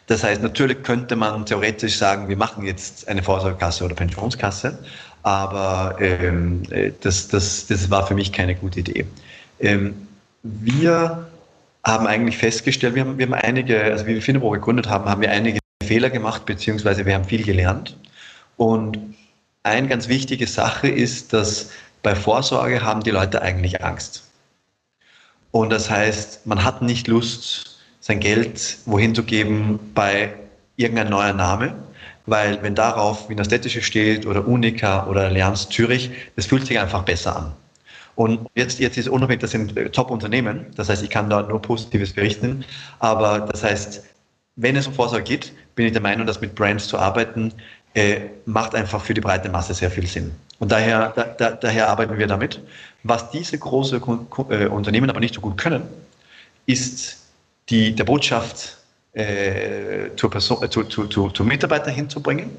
Das 0.07 0.23
heißt, 0.23 0.41
natürlich 0.41 0.83
könnte 0.83 1.15
man 1.15 1.45
theoretisch 1.45 1.97
sagen, 1.97 2.27
wir 2.27 2.35
machen 2.35 2.65
jetzt 2.65 3.07
eine 3.07 3.23
Vorsorgekasse 3.23 3.85
oder 3.85 3.95
Pensionskasse, 3.95 4.77
aber 5.23 5.95
ähm, 5.99 6.63
äh, 6.71 6.91
das, 7.01 7.27
das, 7.27 7.67
das 7.67 7.89
war 7.89 8.05
für 8.07 8.15
mich 8.15 8.31
keine 8.33 8.55
gute 8.55 8.79
Idee. 8.79 9.05
Ähm, 9.59 10.07
wir 10.43 11.27
haben 11.83 12.07
eigentlich 12.07 12.37
festgestellt, 12.37 12.95
wir 12.95 13.03
haben, 13.03 13.17
wir 13.17 13.25
haben 13.27 13.33
einige, 13.35 13.83
also 13.83 14.05
wie 14.07 14.15
wir 14.15 14.21
Finebo 14.21 14.49
gegründet 14.49 14.89
haben, 14.89 15.05
haben 15.05 15.21
wir 15.21 15.31
einige 15.31 15.59
Fehler 15.83 16.09
gemacht, 16.09 16.45
beziehungsweise 16.45 17.05
wir 17.05 17.13
haben 17.13 17.25
viel 17.25 17.43
gelernt. 17.43 17.95
Und 18.57 18.97
eine 19.63 19.87
ganz 19.87 20.07
wichtige 20.07 20.47
Sache 20.47 20.87
ist, 20.87 21.33
dass 21.33 21.69
bei 22.03 22.15
Vorsorge 22.15 22.81
haben 22.81 23.03
die 23.03 23.11
Leute 23.11 23.41
eigentlich 23.41 23.83
Angst. 23.83 24.23
Und 25.51 25.69
das 25.69 25.89
heißt, 25.89 26.45
man 26.45 26.63
hat 26.63 26.81
nicht 26.81 27.07
Lust, 27.07 27.79
sein 27.99 28.19
Geld 28.19 28.79
wohin 28.85 29.13
zu 29.13 29.23
geben 29.23 29.79
bei 29.93 30.33
irgendein 30.75 31.09
neuer 31.09 31.33
Name, 31.33 31.75
weil 32.25 32.61
wenn 32.63 32.73
darauf 32.73 33.29
Wiener 33.29 33.45
Städtische 33.45 33.81
steht 33.81 34.25
oder 34.25 34.47
Unica 34.47 35.05
oder 35.07 35.25
Allianz 35.25 35.69
Zürich, 35.69 36.11
das 36.35 36.47
fühlt 36.47 36.65
sich 36.65 36.79
einfach 36.79 37.03
besser 37.03 37.35
an. 37.35 37.51
Und 38.15 38.49
jetzt, 38.55 38.79
jetzt 38.79 38.97
ist 38.97 39.07
unabhängig, 39.07 39.41
das 39.41 39.51
sind 39.51 39.75
Top-Unternehmen, 39.93 40.65
das 40.75 40.89
heißt, 40.89 41.03
ich 41.03 41.09
kann 41.09 41.29
da 41.29 41.43
nur 41.43 41.61
Positives 41.61 42.13
berichten, 42.13 42.65
aber 42.99 43.41
das 43.41 43.63
heißt, 43.63 44.03
wenn 44.57 44.75
es 44.75 44.87
um 44.87 44.93
Vorsorge 44.93 45.23
geht, 45.23 45.53
bin 45.75 45.85
ich 45.85 45.93
der 45.93 46.01
Meinung, 46.01 46.27
dass 46.27 46.41
mit 46.41 46.55
Brands 46.55 46.87
zu 46.87 46.97
arbeiten, 46.97 47.53
äh, 47.93 48.21
macht 48.45 48.75
einfach 48.75 49.01
für 49.01 49.13
die 49.13 49.21
breite 49.21 49.49
Masse 49.49 49.73
sehr 49.73 49.91
viel 49.91 50.07
Sinn. 50.07 50.31
Und 50.61 50.71
daher, 50.71 51.11
da, 51.15 51.23
da, 51.23 51.51
daher 51.51 51.89
arbeiten 51.89 52.19
wir 52.19 52.27
damit. 52.27 52.61
Was 53.01 53.31
diese 53.31 53.57
großen 53.57 53.99
äh, 54.49 54.67
Unternehmen 54.67 55.09
aber 55.09 55.19
nicht 55.19 55.33
so 55.33 55.41
gut 55.41 55.57
können, 55.57 55.81
ist 56.67 57.17
die, 57.69 57.95
der 57.95 58.03
Botschaft 58.03 58.77
äh, 59.13 60.09
zur, 60.15 60.29
Person, 60.29 60.63
äh, 60.63 60.69
zu, 60.69 60.83
zu, 60.83 61.07
zu, 61.07 61.29
zu 61.29 61.43
Mitarbeiter 61.43 61.89
hinzubringen. 61.89 62.51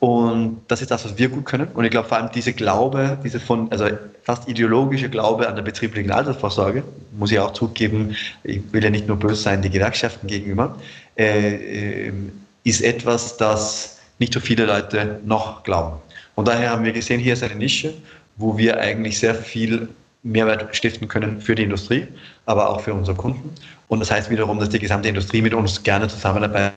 Und 0.00 0.62
das 0.68 0.80
ist 0.80 0.90
das, 0.90 1.04
was 1.04 1.18
wir 1.18 1.28
gut 1.28 1.44
können. 1.44 1.68
Und 1.74 1.84
ich 1.84 1.90
glaube 1.90 2.08
vor 2.08 2.16
allem 2.16 2.30
diese 2.34 2.54
Glaube, 2.54 3.18
diese 3.22 3.38
von, 3.38 3.70
also 3.70 3.88
fast 4.22 4.48
ideologische 4.48 5.10
Glaube 5.10 5.46
an 5.46 5.54
der 5.54 5.62
betrieblichen 5.62 6.12
Altersvorsorge, 6.12 6.82
muss 7.12 7.30
ich 7.30 7.38
auch 7.38 7.52
zugeben, 7.52 8.16
ich 8.42 8.62
will 8.72 8.82
ja 8.82 8.88
nicht 8.88 9.06
nur 9.06 9.18
böse 9.18 9.42
sein 9.42 9.60
die 9.60 9.70
Gewerkschaften 9.70 10.28
gegenüber, 10.28 10.78
äh, 11.18 12.06
ähm, 12.06 12.32
ist 12.64 12.80
etwas, 12.80 13.36
das 13.36 13.98
nicht 14.18 14.32
so 14.32 14.40
viele 14.40 14.64
Leute 14.64 15.20
noch 15.26 15.62
glauben. 15.62 16.00
Und 16.34 16.48
daher 16.48 16.70
haben 16.70 16.84
wir 16.84 16.92
gesehen, 16.92 17.20
hier 17.20 17.34
ist 17.34 17.42
eine 17.42 17.54
Nische, 17.54 17.94
wo 18.36 18.56
wir 18.56 18.78
eigentlich 18.80 19.18
sehr 19.18 19.34
viel 19.34 19.88
Mehrwert 20.22 20.74
stiften 20.74 21.06
können 21.06 21.40
für 21.40 21.54
die 21.54 21.64
Industrie, 21.64 22.06
aber 22.46 22.70
auch 22.70 22.80
für 22.80 22.94
unsere 22.94 23.16
Kunden. 23.16 23.54
Und 23.88 24.00
das 24.00 24.10
heißt 24.10 24.30
wiederum, 24.30 24.58
dass 24.58 24.70
die 24.70 24.78
gesamte 24.78 25.08
Industrie 25.08 25.42
mit 25.42 25.54
uns 25.54 25.82
gerne 25.82 26.08
zusammenarbeitet 26.08 26.74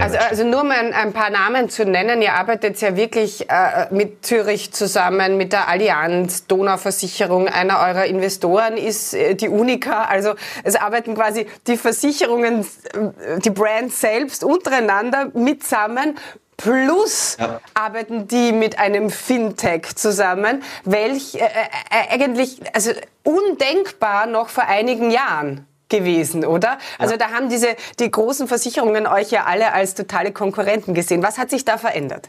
also, 0.00 0.16
also, 0.16 0.44
nur 0.44 0.64
mal 0.64 0.78
ein, 0.78 0.92
ein, 0.92 1.12
paar 1.12 1.30
Namen 1.30 1.68
zu 1.70 1.84
nennen. 1.84 2.22
Ihr 2.22 2.34
arbeitet 2.34 2.80
ja 2.80 2.96
wirklich 2.96 3.50
äh, 3.50 3.86
mit 3.90 4.24
Zürich 4.24 4.72
zusammen, 4.72 5.36
mit 5.36 5.52
der 5.52 5.68
Allianz, 5.68 6.46
Donauversicherung. 6.46 7.48
Einer 7.48 7.80
eurer 7.80 8.04
Investoren 8.06 8.76
ist 8.76 9.14
äh, 9.14 9.34
die 9.34 9.48
Unica. 9.48 10.04
Also 10.04 10.34
es 10.62 10.76
arbeiten 10.76 11.14
quasi 11.14 11.46
die 11.66 11.76
Versicherungen, 11.76 12.60
äh, 12.60 13.40
die 13.40 13.50
Brands 13.50 14.00
selbst 14.00 14.44
untereinander 14.44 15.30
mitsammen. 15.34 16.16
Plus 16.60 17.36
ja. 17.38 17.60
arbeiten 17.74 18.28
die 18.28 18.52
mit 18.52 18.78
einem 18.78 19.10
Fintech 19.10 19.96
zusammen, 19.96 20.62
welch 20.84 21.34
äh, 21.36 21.38
äh, 21.38 22.10
eigentlich 22.10 22.60
also 22.74 22.90
undenkbar 23.22 24.26
noch 24.26 24.50
vor 24.50 24.64
einigen 24.64 25.10
Jahren 25.10 25.66
gewesen, 25.88 26.44
oder? 26.44 26.78
Also 26.98 27.16
da 27.16 27.30
haben 27.30 27.48
diese 27.48 27.76
die 27.98 28.10
großen 28.10 28.46
Versicherungen 28.46 29.06
euch 29.06 29.30
ja 29.30 29.44
alle 29.44 29.72
als 29.72 29.94
totale 29.94 30.32
Konkurrenten 30.32 30.94
gesehen. 30.94 31.22
Was 31.22 31.38
hat 31.38 31.50
sich 31.50 31.64
da 31.64 31.78
verändert? 31.78 32.28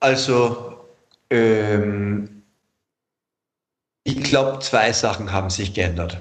Also 0.00 0.78
ähm, 1.30 2.42
ich 4.02 4.22
glaube, 4.22 4.60
zwei 4.60 4.92
Sachen 4.92 5.32
haben 5.32 5.50
sich 5.50 5.74
geändert. 5.74 6.20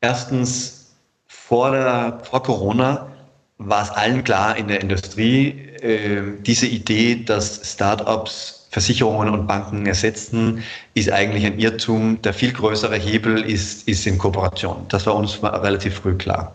Erstens, 0.00 0.76
vor, 1.26 1.70
der, 1.70 2.20
vor 2.28 2.42
Corona 2.42 3.15
war 3.58 3.82
es 3.82 3.90
allen 3.90 4.22
klar 4.24 4.56
in 4.56 4.68
der 4.68 4.80
Industrie, 4.80 5.48
äh, 5.80 6.22
diese 6.40 6.66
Idee, 6.66 7.24
dass 7.24 7.60
Startups 7.72 8.56
Versicherungen 8.76 9.30
und 9.30 9.46
Banken 9.46 9.86
ersetzen, 9.86 10.62
ist 10.92 11.10
eigentlich 11.10 11.46
ein 11.46 11.58
Irrtum. 11.58 12.20
Der 12.20 12.34
viel 12.34 12.52
größere 12.52 12.96
Hebel 12.96 13.40
ist, 13.42 13.88
ist 13.88 14.06
in 14.06 14.18
Kooperation. 14.18 14.84
Das 14.90 15.06
war 15.06 15.14
uns 15.14 15.42
relativ 15.42 15.94
früh 15.94 16.14
klar. 16.14 16.54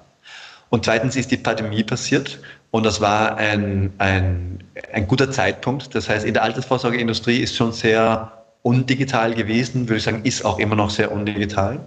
Und 0.69 0.85
zweitens 0.85 1.15
ist 1.15 1.31
die 1.31 1.37
Pandemie 1.37 1.83
passiert 1.83 2.39
und 2.69 2.85
das 2.85 3.01
war 3.01 3.37
ein, 3.37 3.91
ein, 3.97 4.63
ein 4.93 5.07
guter 5.07 5.31
Zeitpunkt. 5.31 5.95
Das 5.95 6.09
heißt, 6.09 6.23
in 6.23 6.35
der 6.35 6.43
Altersvorsorgeindustrie 6.43 7.37
ist 7.37 7.55
schon 7.55 7.71
sehr 7.71 8.31
undigital 8.61 9.33
gewesen, 9.33 9.89
würde 9.89 9.97
ich 9.97 10.03
sagen, 10.03 10.21
ist 10.23 10.45
auch 10.45 10.59
immer 10.59 10.75
noch 10.75 10.91
sehr 10.91 11.11
undigital. 11.11 11.79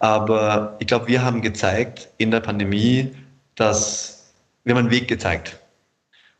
Aber 0.00 0.76
ich 0.80 0.88
glaube, 0.88 1.06
wir 1.06 1.22
haben 1.22 1.40
gezeigt 1.40 2.08
in 2.18 2.32
der 2.32 2.40
Pandemie, 2.40 3.12
dass 3.54 4.17
wir 4.64 4.74
haben 4.74 4.80
einen 4.80 4.90
Weg 4.90 5.08
gezeigt. 5.08 5.58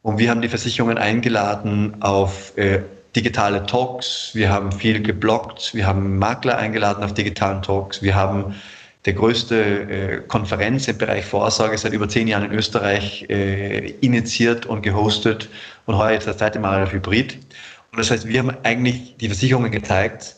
Und 0.03 0.19
wir 0.19 0.31
haben 0.31 0.43
die 0.43 0.49
Versicherungen 0.49 0.99
eingeladen 0.99 2.03
auf 2.03 2.57
äh, 2.57 2.83
digitale 3.17 3.67
Talks, 3.67 4.31
wir 4.35 4.51
haben 4.51 4.71
viel 4.71 5.03
geblockt, 5.03 5.75
wir 5.75 5.87
haben 5.87 6.19
Makler 6.19 6.57
eingeladen 6.57 7.03
auf 7.03 7.15
digitalen 7.15 7.63
Talks, 7.63 8.03
wir 8.03 8.15
haben 8.15 8.55
der 9.05 9.15
größte 9.15 9.57
äh, 9.57 10.21
Konferenz 10.29 10.87
im 10.89 10.99
Bereich 10.99 11.25
Vorsorge 11.25 11.79
seit 11.79 11.93
über 11.93 12.09
zehn 12.09 12.29
Jahren 12.29 12.45
in 12.45 12.53
Österreich 12.53 13.27
äh, 13.29 13.91
initiiert 14.01 14.67
und 14.67 14.83
gehostet 14.83 15.49
und 15.87 15.97
heuer 15.97 16.13
jetzt 16.13 16.27
das 16.27 16.37
zweite 16.39 16.59
Mal 16.59 16.91
Hybrid. 16.93 17.39
Und 17.91 17.99
das 17.99 18.11
heißt, 18.11 18.27
wir 18.29 18.39
haben 18.41 18.57
eigentlich 18.65 19.17
die 19.17 19.29
Versicherungen 19.29 19.73
gezeigt, 19.73 20.37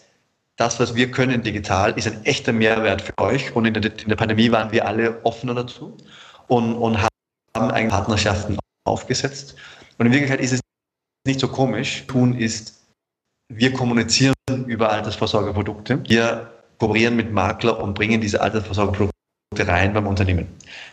das, 0.56 0.78
was 0.78 0.94
wir 0.94 1.10
können 1.10 1.42
digital, 1.42 1.92
ist 1.96 2.06
ein 2.06 2.24
echter 2.24 2.52
Mehrwert 2.52 3.02
für 3.02 3.16
euch. 3.18 3.56
Und 3.56 3.64
in 3.64 3.74
der, 3.74 3.82
in 3.84 4.08
der 4.08 4.16
Pandemie 4.16 4.52
waren 4.52 4.70
wir 4.72 4.86
alle 4.86 5.18
offener 5.24 5.54
dazu 5.54 5.96
und, 6.48 6.74
und 6.74 7.02
haben 7.60 7.70
eigentlich 7.70 7.90
Partnerschaften 7.90 8.58
aufgesetzt. 8.84 9.54
Und 9.98 10.06
in 10.06 10.12
Wirklichkeit 10.12 10.40
ist 10.40 10.52
es 10.52 10.60
nicht 11.26 11.40
so 11.40 11.48
komisch 11.48 12.04
tun, 12.06 12.34
ist, 12.34 12.80
wir 13.52 13.72
kommunizieren 13.72 14.34
über 14.66 14.90
Altersvorsorgeprodukte. 14.90 16.02
Wir 16.08 16.50
kooperieren 16.78 17.16
mit 17.16 17.32
Makler 17.32 17.82
und 17.82 17.94
bringen 17.94 18.20
diese 18.20 18.40
Altersvorsorgeprodukte 18.40 19.12
rein 19.58 19.92
beim 19.92 20.06
Unternehmen. 20.06 20.46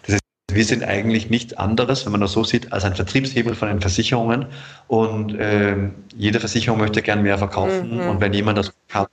Das 0.04 0.14
heißt, 0.14 0.22
wir 0.52 0.66
sind 0.66 0.84
eigentlich 0.84 1.30
nichts 1.30 1.54
anderes, 1.54 2.06
wenn 2.06 2.12
man 2.12 2.22
das 2.22 2.32
so 2.32 2.44
sieht, 2.44 2.72
als 2.74 2.84
ein 2.84 2.96
Vertriebshebel 2.96 3.56
von 3.56 3.68
den 3.68 3.80
Versicherungen. 3.80 4.48
Und 4.88 5.36
äh, 5.36 5.78
jede 6.16 6.40
Versicherung 6.40 6.80
möchte 6.80 7.02
gern 7.02 7.22
mehr 7.22 7.38
verkaufen. 7.38 7.96
Mhm. 7.96 8.10
Und 8.10 8.22
wenn 8.22 8.34
jemand 8.34 8.58
das 8.58 8.74
kann, 8.88 9.08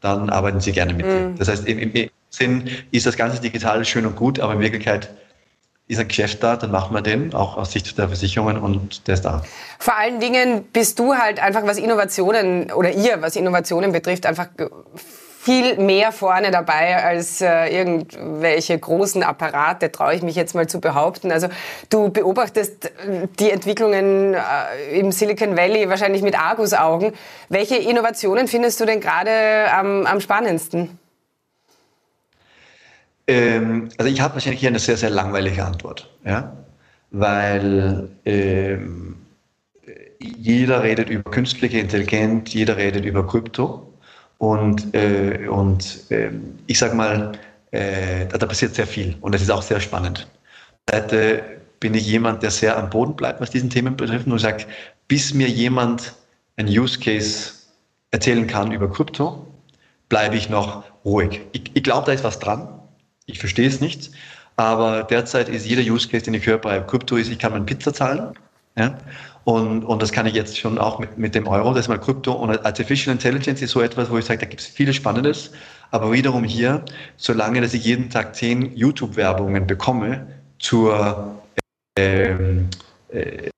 dann 0.00 0.30
arbeiten 0.30 0.60
sie 0.60 0.72
gerne 0.72 0.94
mit 0.94 1.06
mhm. 1.06 1.36
Das 1.36 1.48
heißt, 1.48 1.66
im, 1.66 1.78
im 1.78 2.10
Sinn 2.30 2.70
ist 2.90 3.06
das 3.06 3.16
ganze 3.16 3.40
Digital 3.40 3.84
schön 3.84 4.06
und 4.06 4.16
gut, 4.16 4.40
aber 4.40 4.52
in 4.54 4.60
Wirklichkeit 4.60 5.10
ist 5.90 5.98
ein 5.98 6.06
Geschäft 6.06 6.42
da, 6.42 6.56
dann 6.56 6.70
machen 6.70 6.94
wir 6.94 7.02
den, 7.02 7.34
auch 7.34 7.56
aus 7.56 7.72
Sicht 7.72 7.98
der 7.98 8.06
Versicherungen 8.06 8.58
und 8.58 9.08
der 9.08 9.14
ist 9.14 9.24
da. 9.24 9.42
Vor 9.78 9.96
allen 9.96 10.20
Dingen 10.20 10.64
bist 10.72 10.98
du 11.00 11.14
halt 11.14 11.42
einfach, 11.42 11.64
was 11.64 11.78
Innovationen 11.78 12.70
oder 12.70 12.92
ihr, 12.92 13.20
was 13.22 13.34
Innovationen 13.34 13.90
betrifft, 13.90 14.24
einfach 14.24 14.48
viel 15.40 15.78
mehr 15.78 16.12
vorne 16.12 16.52
dabei 16.52 17.02
als 17.02 17.40
äh, 17.40 17.66
irgendwelche 17.68 18.78
großen 18.78 19.22
Apparate, 19.22 19.90
traue 19.90 20.14
ich 20.14 20.22
mich 20.22 20.36
jetzt 20.36 20.54
mal 20.54 20.68
zu 20.68 20.80
behaupten. 20.80 21.32
Also 21.32 21.48
du 21.88 22.10
beobachtest 22.10 22.92
die 23.40 23.50
Entwicklungen 23.50 24.34
äh, 24.34 24.98
im 24.98 25.10
Silicon 25.10 25.56
Valley 25.56 25.88
wahrscheinlich 25.88 26.22
mit 26.22 26.38
Argusaugen. 26.38 27.14
Welche 27.48 27.76
Innovationen 27.76 28.46
findest 28.48 28.80
du 28.80 28.84
denn 28.84 29.00
gerade 29.00 29.72
am, 29.72 30.06
am 30.06 30.20
spannendsten? 30.20 30.98
Ähm, 33.30 33.88
also 33.96 34.10
ich 34.10 34.20
habe 34.20 34.34
wahrscheinlich 34.34 34.60
hier 34.60 34.70
eine 34.70 34.80
sehr, 34.80 34.96
sehr 34.96 35.10
langweilige 35.10 35.64
Antwort. 35.64 36.10
Ja? 36.24 36.52
Weil 37.12 38.08
ähm, 38.24 39.16
jeder 40.18 40.82
redet 40.82 41.08
über 41.10 41.30
künstliche 41.30 41.78
Intelligenz, 41.78 42.52
jeder 42.52 42.76
redet 42.76 43.04
über 43.04 43.24
Krypto. 43.24 43.86
Und, 44.38 44.94
äh, 44.94 45.46
und 45.48 46.10
äh, 46.10 46.30
ich 46.66 46.78
sage 46.78 46.96
mal, 46.96 47.32
äh, 47.70 48.26
da 48.26 48.46
passiert 48.46 48.74
sehr 48.74 48.86
viel 48.86 49.14
und 49.20 49.32
das 49.32 49.42
ist 49.42 49.50
auch 49.50 49.62
sehr 49.62 49.78
spannend. 49.78 50.26
Seite 50.88 51.42
bin 51.78 51.94
ich 51.94 52.06
jemand, 52.06 52.42
der 52.42 52.50
sehr 52.50 52.76
am 52.76 52.90
Boden 52.90 53.14
bleibt, 53.14 53.40
was 53.40 53.50
diesen 53.50 53.70
Themen 53.70 53.96
betrifft 53.96 54.26
und 54.26 54.38
sagt, 54.38 54.66
bis 55.06 55.34
mir 55.34 55.48
jemand 55.48 56.14
ein 56.56 56.66
Use 56.66 56.98
Case 56.98 57.52
erzählen 58.10 58.46
kann 58.46 58.72
über 58.72 58.90
Krypto, 58.90 59.46
bleibe 60.08 60.36
ich 60.36 60.48
noch 60.48 60.82
ruhig. 61.04 61.42
Ich, 61.52 61.70
ich 61.74 61.82
glaube, 61.82 62.06
da 62.06 62.12
ist 62.12 62.24
was 62.24 62.38
dran. 62.38 62.79
Ich 63.30 63.38
verstehe 63.38 63.68
es 63.68 63.80
nicht, 63.80 64.10
aber 64.56 65.04
derzeit 65.04 65.48
ist 65.48 65.66
jeder 65.66 65.82
Use 65.82 66.08
Case, 66.08 66.24
den 66.24 66.34
ich 66.34 66.46
höre 66.46 66.58
bei 66.58 66.80
Krypto, 66.80 67.16
ist, 67.16 67.30
ich 67.30 67.38
kann 67.38 67.52
meine 67.52 67.64
Pizza 67.64 67.94
zahlen. 67.94 68.34
Ja? 68.76 68.98
Und, 69.44 69.84
und 69.84 70.02
das 70.02 70.12
kann 70.12 70.26
ich 70.26 70.34
jetzt 70.34 70.58
schon 70.58 70.78
auch 70.78 70.98
mit, 70.98 71.16
mit 71.16 71.34
dem 71.34 71.46
Euro, 71.48 71.70
das 71.70 71.82
ist 71.82 71.88
mal 71.88 71.98
Krypto 71.98 72.32
und 72.32 72.64
Artificial 72.64 73.12
Intelligence 73.12 73.62
ist 73.62 73.70
so 73.70 73.80
etwas, 73.80 74.10
wo 74.10 74.18
ich 74.18 74.24
sage, 74.24 74.40
da 74.40 74.46
gibt 74.46 74.60
es 74.60 74.66
vieles 74.66 74.96
Spannendes. 74.96 75.52
Aber 75.90 76.12
wiederum 76.12 76.44
hier, 76.44 76.84
solange 77.16 77.60
dass 77.60 77.74
ich 77.74 77.84
jeden 77.84 78.10
Tag 78.10 78.36
zehn 78.36 78.76
YouTube-Werbungen 78.76 79.66
bekomme 79.66 80.26
zur, 80.58 81.42
ähm, 81.96 82.68
äh, 83.08 83.48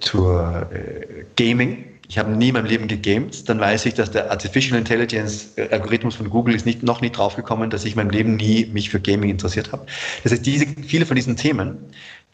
zur 0.00 0.68
äh, 0.72 1.24
Gaming, 1.36 1.84
ich 2.08 2.18
habe 2.18 2.30
nie 2.30 2.48
in 2.48 2.54
meinem 2.54 2.66
Leben 2.66 2.88
gegamed, 2.88 3.48
dann 3.48 3.58
weiß 3.58 3.86
ich, 3.86 3.94
dass 3.94 4.10
der 4.10 4.30
Artificial 4.30 4.78
Intelligence 4.78 5.56
äh, 5.56 5.68
Algorithmus 5.70 6.14
von 6.14 6.30
Google 6.30 6.54
ist 6.54 6.66
nicht, 6.66 6.82
noch 6.82 7.00
nicht 7.00 7.16
draufgekommen, 7.16 7.70
dass 7.70 7.84
ich 7.84 7.92
in 7.92 7.96
meinem 7.96 8.10
Leben 8.10 8.36
nie 8.36 8.66
mich 8.66 8.90
für 8.90 9.00
Gaming 9.00 9.30
interessiert 9.30 9.72
habe. 9.72 9.86
Das 10.22 10.32
heißt, 10.32 10.46
diese, 10.46 10.66
viele 10.86 11.06
von 11.06 11.16
diesen 11.16 11.36
Themen, 11.36 11.78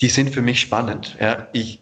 die 0.01 0.09
sind 0.09 0.31
für 0.31 0.43
mich 0.43 0.61
spannend. 0.61 1.17
Ja. 1.21 1.49
Ich, 1.53 1.81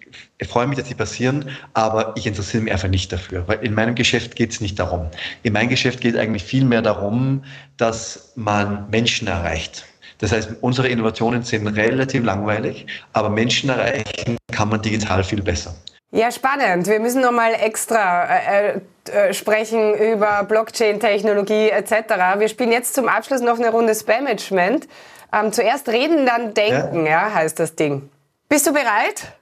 freue 0.48 0.66
mich, 0.66 0.78
dass 0.78 0.88
sie 0.88 0.94
passieren, 0.94 1.50
aber 1.74 2.14
ich 2.16 2.26
interessiere 2.26 2.62
mich 2.62 2.72
einfach 2.72 2.88
nicht 2.88 3.12
dafür, 3.12 3.46
weil 3.46 3.58
in 3.60 3.74
meinem 3.74 3.94
Geschäft 3.94 4.36
geht 4.36 4.52
es 4.52 4.60
nicht 4.60 4.78
darum. 4.78 5.08
In 5.42 5.52
meinem 5.52 5.68
Geschäft 5.68 6.00
geht 6.00 6.14
es 6.14 6.20
eigentlich 6.20 6.44
viel 6.44 6.64
mehr 6.64 6.82
darum, 6.82 7.44
dass 7.76 8.32
man 8.36 8.88
Menschen 8.90 9.28
erreicht. 9.28 9.84
Das 10.18 10.32
heißt, 10.32 10.56
unsere 10.60 10.88
Innovationen 10.88 11.42
sind 11.42 11.66
relativ 11.66 12.24
langweilig, 12.24 12.86
aber 13.12 13.30
Menschen 13.30 13.70
erreichen 13.70 14.36
kann 14.52 14.68
man 14.68 14.82
digital 14.82 15.24
viel 15.24 15.42
besser. 15.42 15.74
Ja, 16.12 16.32
spannend. 16.32 16.88
Wir 16.88 16.98
müssen 16.98 17.22
noch 17.22 17.30
mal 17.30 17.54
extra 17.54 18.24
äh, 18.26 18.80
äh, 19.10 19.32
sprechen 19.32 19.94
über 19.94 20.42
Blockchain-Technologie 20.42 21.70
etc. 21.70 21.92
Wir 22.38 22.48
spielen 22.48 22.72
jetzt 22.72 22.94
zum 22.94 23.08
Abschluss 23.08 23.40
noch 23.40 23.58
eine 23.58 23.70
Runde 23.70 23.94
Spamagement. 23.94 24.88
Ähm, 25.32 25.52
zuerst 25.52 25.88
reden, 25.88 26.26
dann 26.26 26.52
denken, 26.54 27.06
ja. 27.06 27.28
ja, 27.28 27.34
heißt 27.34 27.60
das 27.60 27.76
Ding. 27.76 28.10
Bist 28.48 28.66
du 28.66 28.72
bereit? 28.72 29.32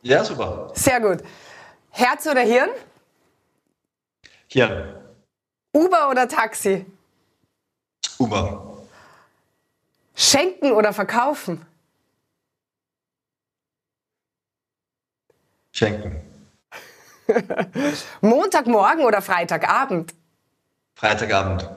Ja, 0.00 0.24
super. 0.24 0.70
Sehr 0.74 1.00
gut. 1.00 1.18
Herz 1.90 2.26
oder 2.26 2.40
Hirn? 2.40 2.70
Hirn. 4.46 4.94
Uber 5.74 6.08
oder 6.10 6.26
Taxi? 6.26 6.86
Uber. 8.18 8.78
Schenken 10.14 10.72
oder 10.72 10.94
verkaufen? 10.94 11.64
Schenken. 15.72 16.20
Montagmorgen 18.20 19.04
oder 19.04 19.20
Freitagabend? 19.22 20.14
Freitagabend. 20.94 21.68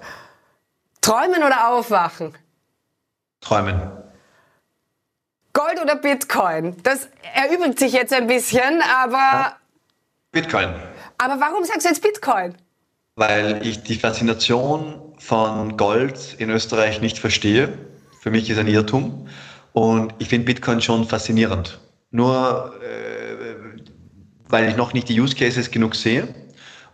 Träumen 1.02 1.44
oder 1.44 1.70
aufwachen? 1.70 2.38
Träumen. 3.42 3.82
Gold 5.54 5.82
oder 5.82 5.96
Bitcoin? 5.96 6.82
Das 6.84 7.10
erübrigt 7.34 7.80
sich 7.80 7.94
jetzt 7.94 8.14
ein 8.14 8.28
bisschen, 8.28 8.82
aber. 8.82 9.58
Bitcoin. 10.32 10.74
Aber 11.18 11.40
warum 11.40 11.66
sagst 11.66 11.86
du 11.86 11.90
jetzt 11.90 12.02
Bitcoin? 12.02 12.56
weil 13.16 13.66
ich 13.66 13.84
die 13.84 13.96
Faszination 13.96 14.96
von 15.20 15.78
Gold 15.78 16.36
in 16.40 16.50
Österreich 16.50 17.02
nicht 17.02 17.20
verstehe. 17.20 17.78
Für 18.20 18.32
mich 18.32 18.50
ist 18.50 18.58
ein 18.58 18.68
Irrtum. 18.68 19.28
Und 19.74 20.14
ich 20.20 20.30
finde 20.30 20.46
Bitcoin 20.46 20.82
schon 20.82 21.08
faszinierend. 21.08 21.80
Nur 22.10 22.74
äh, 22.82 23.21
weil 24.52 24.70
ich 24.70 24.76
noch 24.76 24.94
nicht 24.94 25.10
die 25.10 25.20
Use 25.20 25.36
Cases 25.36 25.72
genug 25.72 25.96
sehe 25.96 26.28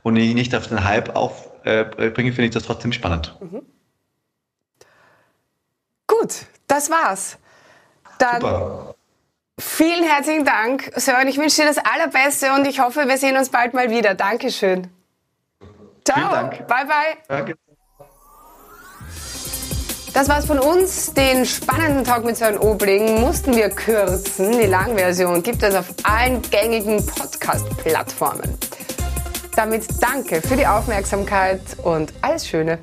und 0.04 0.16
ich 0.16 0.34
nicht 0.34 0.56
auf 0.56 0.68
den 0.68 0.84
Hype 0.84 1.16
aufbringe, 1.16 1.98
äh, 1.98 2.12
finde 2.14 2.46
ich 2.46 2.52
das 2.52 2.64
trotzdem 2.64 2.94
spannend. 2.94 3.36
Mhm. 3.40 3.62
Gut, 6.08 6.46
das 6.68 6.90
war's. 6.90 7.38
Dann 8.18 8.42
Super. 8.42 8.96
Vielen 9.60 10.04
herzlichen 10.04 10.46
Dank, 10.46 10.92
Sören. 10.96 11.28
Ich 11.28 11.38
wünsche 11.38 11.62
dir 11.62 11.68
das 11.68 11.80
Allerbeste 11.80 12.54
und 12.54 12.68
ich 12.68 12.80
hoffe, 12.80 13.08
wir 13.08 13.18
sehen 13.18 13.38
uns 13.38 13.50
bald 13.50 13.74
mal 13.74 13.90
wieder. 13.90 14.14
Dankeschön. 14.14 14.88
Ciao. 16.06 16.50
Bye, 16.68 16.86
bye. 16.86 17.18
Danke. 17.28 17.56
Das 20.18 20.30
war's 20.30 20.48
von 20.48 20.58
uns. 20.58 21.14
Den 21.14 21.46
spannenden 21.46 22.04
Talk 22.04 22.26
mit 22.26 22.38
Sören 22.38 22.58
Obling 22.58 23.22
mussten 23.22 23.56
wir 23.56 23.70
kürzen. 23.70 24.52
Die 24.52 24.66
Langversion 24.66 25.44
gibt 25.44 25.62
es 25.62 25.76
auf 25.76 25.94
allen 26.02 26.42
gängigen 26.42 27.06
Podcast-Plattformen. 27.06 28.58
Damit 29.56 29.86
danke 30.02 30.42
für 30.42 30.56
die 30.56 30.66
Aufmerksamkeit 30.66 31.62
und 31.84 32.12
alles 32.22 32.48
Schöne. 32.48 32.80